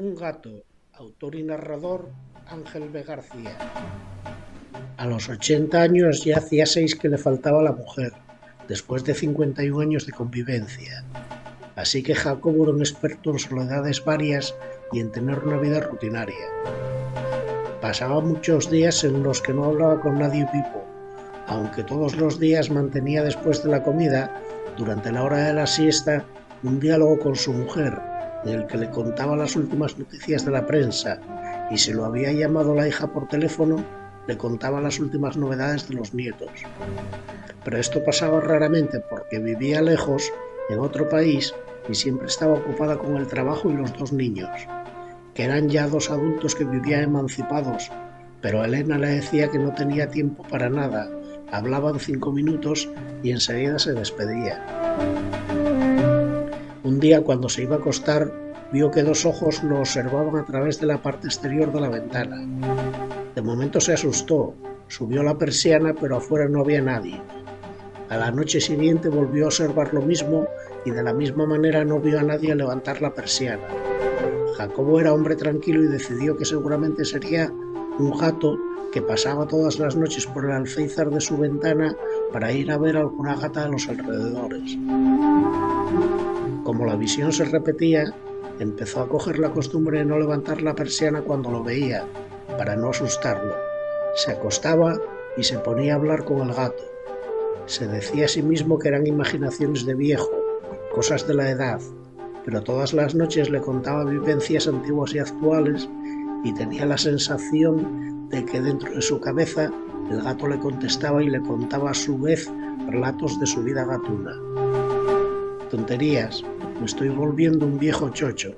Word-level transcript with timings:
Un 0.00 0.14
gato, 0.14 0.64
autor 0.94 1.34
y 1.34 1.42
narrador 1.42 2.08
Ángel 2.46 2.88
B. 2.88 3.02
García. 3.02 3.54
A 4.96 5.06
los 5.06 5.28
80 5.28 5.78
años 5.78 6.24
ya 6.24 6.38
hacía 6.38 6.64
seis 6.64 6.96
que 6.96 7.10
le 7.10 7.18
faltaba 7.18 7.62
la 7.62 7.72
mujer, 7.72 8.14
después 8.66 9.04
de 9.04 9.12
51 9.12 9.78
años 9.78 10.06
de 10.06 10.12
convivencia. 10.12 11.04
Así 11.76 12.02
que 12.02 12.14
Jacobo 12.14 12.62
era 12.62 12.72
un 12.72 12.80
experto 12.80 13.32
en 13.32 13.38
soledades 13.38 14.02
varias 14.02 14.54
y 14.90 15.00
en 15.00 15.12
tener 15.12 15.38
una 15.40 15.58
vida 15.58 15.80
rutinaria. 15.80 16.46
Pasaba 17.82 18.22
muchos 18.22 18.70
días 18.70 19.04
en 19.04 19.22
los 19.22 19.42
que 19.42 19.52
no 19.52 19.66
hablaba 19.66 20.00
con 20.00 20.18
nadie 20.18 20.48
vivo, 20.50 20.82
aunque 21.46 21.82
todos 21.82 22.16
los 22.16 22.40
días 22.40 22.70
mantenía 22.70 23.22
después 23.22 23.62
de 23.62 23.68
la 23.68 23.82
comida, 23.82 24.34
durante 24.78 25.12
la 25.12 25.24
hora 25.24 25.44
de 25.48 25.52
la 25.52 25.66
siesta, 25.66 26.24
un 26.62 26.80
diálogo 26.80 27.18
con 27.18 27.36
su 27.36 27.52
mujer, 27.52 28.00
en 28.44 28.60
el 28.60 28.66
que 28.66 28.78
le 28.78 28.90
contaba 28.90 29.36
las 29.36 29.56
últimas 29.56 29.98
noticias 29.98 30.44
de 30.44 30.52
la 30.52 30.66
prensa, 30.66 31.20
y 31.70 31.78
si 31.78 31.92
lo 31.92 32.04
había 32.04 32.32
llamado 32.32 32.74
la 32.74 32.88
hija 32.88 33.06
por 33.12 33.28
teléfono, 33.28 33.84
le 34.26 34.36
contaba 34.36 34.80
las 34.80 34.98
últimas 34.98 35.36
novedades 35.36 35.88
de 35.88 35.94
los 35.94 36.14
nietos. 36.14 36.50
Pero 37.64 37.78
esto 37.78 38.04
pasaba 38.04 38.40
raramente 38.40 39.00
porque 39.00 39.38
vivía 39.38 39.82
lejos, 39.82 40.30
en 40.68 40.78
otro 40.78 41.08
país, 41.08 41.54
y 41.88 41.94
siempre 41.94 42.26
estaba 42.26 42.54
ocupada 42.54 42.96
con 42.96 43.16
el 43.16 43.26
trabajo 43.26 43.70
y 43.70 43.74
los 43.74 43.92
dos 43.98 44.12
niños, 44.12 44.50
que 45.34 45.44
eran 45.44 45.68
ya 45.68 45.88
dos 45.88 46.10
adultos 46.10 46.54
que 46.54 46.64
vivían 46.64 47.02
emancipados, 47.02 47.90
pero 48.40 48.64
Elena 48.64 48.98
le 48.98 49.08
decía 49.08 49.48
que 49.48 49.58
no 49.58 49.74
tenía 49.74 50.08
tiempo 50.08 50.44
para 50.44 50.70
nada, 50.70 51.10
hablaban 51.50 51.98
cinco 51.98 52.32
minutos 52.32 52.88
y 53.22 53.32
enseguida 53.32 53.78
se 53.78 53.92
despedía. 53.92 54.64
Un 56.82 57.00
día 57.00 57.22
cuando 57.22 57.48
se 57.48 57.62
iba 57.62 57.76
a 57.76 57.78
acostar, 57.78 58.32
vio 58.72 58.90
que 58.90 59.02
dos 59.02 59.26
ojos 59.26 59.62
lo 59.62 59.80
observaban 59.80 60.36
a 60.36 60.44
través 60.44 60.80
de 60.80 60.86
la 60.86 61.02
parte 61.02 61.26
exterior 61.26 61.72
de 61.72 61.80
la 61.80 61.88
ventana. 61.88 62.46
De 63.34 63.42
momento 63.42 63.80
se 63.80 63.94
asustó, 63.94 64.54
subió 64.88 65.22
la 65.22 65.38
persiana, 65.38 65.94
pero 65.98 66.16
afuera 66.16 66.48
no 66.48 66.60
había 66.60 66.80
nadie. 66.80 67.20
A 68.08 68.16
la 68.16 68.30
noche 68.30 68.60
siguiente 68.60 69.08
volvió 69.08 69.44
a 69.44 69.48
observar 69.48 69.94
lo 69.94 70.02
mismo 70.02 70.46
y 70.84 70.90
de 70.90 71.02
la 71.02 71.12
misma 71.12 71.46
manera 71.46 71.84
no 71.84 72.00
vio 72.00 72.18
a 72.18 72.22
nadie 72.22 72.54
levantar 72.54 73.00
la 73.00 73.14
persiana. 73.14 73.66
Jacobo 74.56 75.00
era 75.00 75.14
hombre 75.14 75.36
tranquilo 75.36 75.84
y 75.84 75.88
decidió 75.88 76.36
que 76.36 76.44
seguramente 76.44 77.04
sería 77.04 77.50
un 77.98 78.18
gato 78.18 78.58
que 78.92 79.00
pasaba 79.00 79.46
todas 79.46 79.78
las 79.78 79.96
noches 79.96 80.26
por 80.26 80.44
el 80.44 80.52
alféizar 80.52 81.10
de 81.10 81.20
su 81.20 81.36
ventana 81.36 81.94
para 82.32 82.52
ir 82.52 82.70
a 82.72 82.78
ver 82.78 82.96
alguna 82.96 83.36
gata 83.36 83.64
de 83.64 83.70
los 83.70 83.88
alrededores. 83.88 84.76
Como 86.64 86.84
la 86.84 86.96
visión 86.96 87.32
se 87.32 87.44
repetía, 87.44 88.12
empezó 88.60 89.00
a 89.00 89.08
coger 89.08 89.38
la 89.38 89.52
costumbre 89.52 89.98
de 89.98 90.04
no 90.04 90.18
levantar 90.18 90.62
la 90.62 90.74
persiana 90.74 91.22
cuando 91.22 91.50
lo 91.50 91.64
veía, 91.64 92.06
para 92.58 92.76
no 92.76 92.90
asustarlo. 92.90 93.54
Se 94.14 94.32
acostaba 94.32 94.98
y 95.36 95.42
se 95.42 95.58
ponía 95.58 95.94
a 95.94 95.96
hablar 95.96 96.24
con 96.24 96.42
el 96.42 96.54
gato. 96.54 96.84
Se 97.66 97.86
decía 97.86 98.26
a 98.26 98.28
sí 98.28 98.42
mismo 98.42 98.78
que 98.78 98.88
eran 98.88 99.06
imaginaciones 99.06 99.86
de 99.86 99.94
viejo, 99.94 100.30
cosas 100.94 101.26
de 101.26 101.34
la 101.34 101.50
edad, 101.50 101.80
pero 102.44 102.62
todas 102.62 102.92
las 102.92 103.14
noches 103.14 103.48
le 103.48 103.60
contaba 103.60 104.04
vivencias 104.04 104.68
antiguas 104.68 105.14
y 105.14 105.20
actuales 105.20 105.88
y 106.44 106.52
tenía 106.52 106.84
la 106.84 106.98
sensación 106.98 108.28
de 108.28 108.44
que 108.44 108.60
dentro 108.60 108.92
de 108.92 109.02
su 109.02 109.20
cabeza 109.20 109.72
el 110.10 110.22
gato 110.22 110.48
le 110.48 110.58
contestaba 110.58 111.22
y 111.22 111.30
le 111.30 111.40
contaba 111.40 111.90
a 111.90 111.94
su 111.94 112.18
vez 112.18 112.50
relatos 112.88 113.38
de 113.40 113.46
su 113.46 113.62
vida 113.62 113.84
gatuna. 113.84 114.32
Tonterías, 115.70 116.44
me 116.80 116.86
estoy 116.86 117.10
volviendo 117.10 117.66
un 117.66 117.78
viejo 117.78 118.08
chocho. 118.08 118.54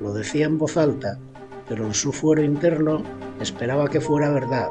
Lo 0.00 0.12
decía 0.12 0.46
en 0.46 0.58
voz 0.58 0.76
alta, 0.76 1.18
pero 1.68 1.86
en 1.86 1.94
su 1.94 2.12
fuero 2.12 2.42
interno 2.42 3.02
esperaba 3.40 3.88
que 3.88 4.00
fuera 4.00 4.30
verdad, 4.30 4.68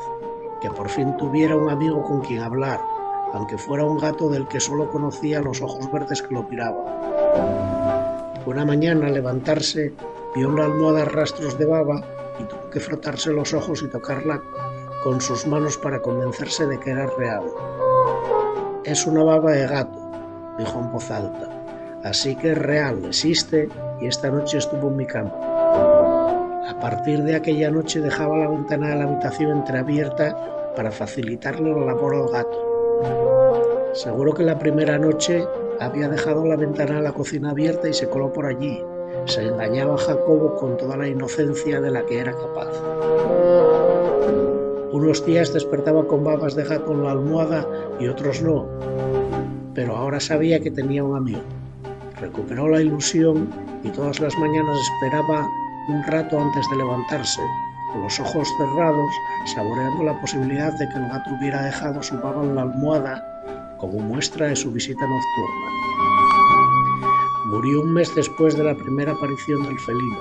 que 0.62 0.70
por 0.70 0.90
fin 0.90 1.16
tuviera 1.16 1.56
un 1.56 1.70
amigo 1.70 2.04
con 2.04 2.22
quien 2.22 2.42
hablar, 2.42 2.82
aunque 3.34 3.58
fuera 3.58 3.86
un 3.86 3.98
gato 3.98 4.30
del 4.30 4.48
que 4.50 4.60
solo 4.60 4.92
conocía 4.92 5.42
los 5.42 5.62
ojos 5.62 5.90
verdes 5.92 6.22
que 6.22 6.34
lo 6.34 6.44
miraban. 6.44 6.84
Una 8.46 8.66
mañana, 8.66 9.08
al 9.08 9.14
levantarse, 9.14 9.94
vio 10.36 10.50
en 10.50 10.56
la 10.58 10.66
almohada 10.66 11.06
rastros 11.06 11.58
de 11.58 11.66
baba 11.66 12.04
y 12.40 12.44
tuvo 12.44 12.70
que 12.70 12.82
frotarse 12.82 13.32
los 13.32 13.54
ojos 13.54 13.84
y 13.84 13.88
tocarla 13.88 14.42
con 15.02 15.22
sus 15.22 15.48
manos 15.48 15.78
para 15.78 16.02
convencerse 16.02 16.66
de 16.68 16.78
que 16.80 16.92
era 16.92 17.08
real. 17.18 17.46
Es 18.84 19.08
una 19.08 19.24
baba 19.24 19.52
de 19.52 19.66
gato, 19.66 20.12
dijo 20.58 20.80
en 20.80 20.92
voz 20.92 21.10
alta. 21.10 21.50
Así 22.06 22.36
que 22.36 22.52
es 22.52 22.58
real, 22.60 23.04
existe 23.04 23.68
y 24.00 24.06
esta 24.06 24.30
noche 24.30 24.60
estuvo 24.60 24.90
en 24.90 24.96
mi 24.96 25.08
cama. 25.08 25.34
A 26.70 26.80
partir 26.80 27.24
de 27.24 27.36
aquella 27.36 27.72
noche 27.72 28.00
dejaba 28.00 28.38
la 28.38 28.48
ventana 28.48 28.90
de 28.90 28.96
la 28.98 29.04
habitación 29.06 29.58
entreabierta 29.58 30.74
para 30.76 30.92
facilitarle 30.92 31.72
la 31.72 31.84
labor 31.84 32.16
al 32.16 32.28
gato. 32.30 33.92
Seguro 33.96 34.36
que 34.36 34.44
la 34.44 34.60
primera 34.60 35.00
noche 35.00 35.48
había 35.80 36.08
dejado 36.08 36.46
la 36.46 36.56
ventana 36.56 36.98
de 36.98 37.02
la 37.02 37.12
cocina 37.12 37.50
abierta 37.50 37.90
y 37.90 37.94
se 37.94 38.08
coló 38.08 38.32
por 38.32 38.46
allí, 38.46 38.84
se 39.26 39.42
engañaba 39.42 39.98
Jacobo 39.98 40.56
con 40.58 40.78
toda 40.78 40.98
la 40.98 41.08
inocencia 41.08 41.82
de 41.82 41.90
la 41.90 42.06
que 42.06 42.20
era 42.20 42.34
capaz. 42.34 42.70
Unos 44.92 45.26
días 45.26 45.52
despertaba 45.52 46.06
con 46.06 46.24
babas 46.24 46.54
de 46.54 46.66
gato 46.66 46.92
en 46.92 47.04
la 47.04 47.14
almohada 47.14 47.68
y 48.00 48.08
otros 48.08 48.44
no, 48.44 48.68
pero 49.74 49.96
ahora 49.96 50.20
sabía 50.20 50.60
que 50.60 50.70
tenía 50.70 51.04
un 51.04 51.18
amigo. 51.18 51.42
Recuperó 52.20 52.70
la 52.70 52.82
ilusión 52.82 53.50
y 53.84 53.90
todas 53.90 54.20
las 54.22 54.34
mañanas 54.38 54.78
esperaba 54.80 55.50
un 55.90 56.02
rato 56.04 56.40
antes 56.40 56.66
de 56.70 56.78
levantarse, 56.78 57.42
con 57.92 58.04
los 58.04 58.20
ojos 58.20 58.48
cerrados, 58.58 59.12
saboreando 59.54 60.04
la 60.04 60.20
posibilidad 60.22 60.72
de 60.80 60.88
que 60.90 60.96
el 60.96 61.10
gato 61.10 61.30
hubiera 61.38 61.64
dejado 61.64 62.02
su 62.02 62.18
baba 62.18 62.44
en 62.44 62.56
la 62.56 62.62
almohada 62.62 63.76
como 63.78 64.00
muestra 64.00 64.48
de 64.48 64.56
su 64.56 64.72
visita 64.72 65.06
nocturna. 65.06 65.86
Murió 67.48 67.82
un 67.82 67.94
mes 67.94 68.14
después 68.16 68.56
de 68.56 68.64
la 68.64 68.76
primera 68.76 69.12
aparición 69.12 69.64
del 69.64 69.80
felino. 69.80 70.18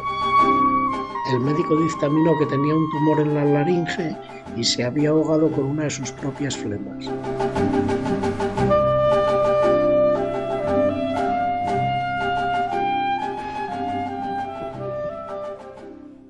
El 1.33 1.41
médico 1.41 1.77
dictaminó 1.77 2.37
que 2.39 2.47
tenía 2.47 2.75
un 2.75 2.91
tumor 2.91 3.21
en 3.21 3.35
la 3.35 3.45
laringe 3.45 4.17
y 4.57 4.65
se 4.65 4.85
había 4.85 5.11
ahogado 5.11 5.51
con 5.51 5.65
una 5.65 5.85
de 5.85 5.91
sus 5.91 6.13
propias 6.13 6.57
flemas. 6.57 7.09